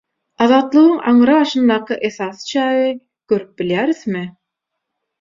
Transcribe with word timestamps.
Azatlygyň 0.45 0.95
aňyry 1.11 1.35
başyndaky 1.41 1.99
esasy 2.11 2.51
çägi 2.55 2.91
görüp 3.35 3.49
bilýärismi? 3.63 4.29